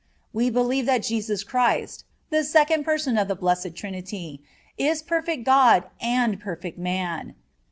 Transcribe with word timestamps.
We 0.33 0.49
believe 0.49 0.87
that 0.87 1.03
Jesus 1.03 1.43
Christ, 1.43 2.05
the 2.31 2.43
Second 2.43 2.85
Person 2.85 3.19
of 3.19 3.27
the 3.27 3.35
Blessed 3.35 3.75
Trinity, 3.75 4.41
is 4.75 5.03
perfect 5.03 5.43
God 5.43 5.91
and 6.01 6.39
perfect 6.39 6.79
Man. 6.79 7.35